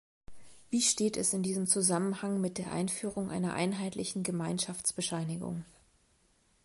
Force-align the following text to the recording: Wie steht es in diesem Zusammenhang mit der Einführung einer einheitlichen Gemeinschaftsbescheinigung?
Wie 0.71 0.81
steht 0.81 1.15
es 1.15 1.31
in 1.31 1.43
diesem 1.43 1.67
Zusammenhang 1.67 2.41
mit 2.41 2.57
der 2.57 2.71
Einführung 2.71 3.29
einer 3.29 3.53
einheitlichen 3.53 4.23
Gemeinschaftsbescheinigung? 4.23 5.63